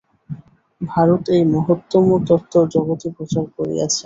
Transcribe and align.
ভারত 0.81 1.23
এই 1.35 1.43
মহত্তম 1.53 2.05
তত্ত্ব 2.27 2.53
জগতে 2.73 3.07
প্রচার 3.17 3.45
করিয়াছে। 3.57 3.99